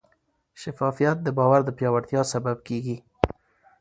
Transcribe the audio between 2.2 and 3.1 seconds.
سبب کېږي.